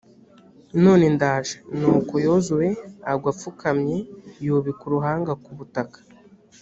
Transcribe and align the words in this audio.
none 0.83 1.05
ndaje.» 1.15 1.55
nuko 1.79 2.13
yozuwe 2.25 2.67
agwa 3.11 3.29
apfukamye, 3.33 3.97
yubika 4.45 4.81
uruhanga 4.89 5.31
ku 5.43 5.51
butaka. 5.57 5.99